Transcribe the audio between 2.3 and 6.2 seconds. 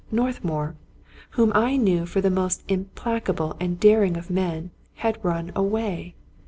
most implacable and daring of men, had run away!